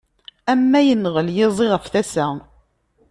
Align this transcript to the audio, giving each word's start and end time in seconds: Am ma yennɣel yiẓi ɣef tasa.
Am 0.51 0.61
ma 0.71 0.81
yennɣel 0.87 1.27
yiẓi 1.35 1.67
ɣef 1.69 1.85
tasa. 1.93 2.27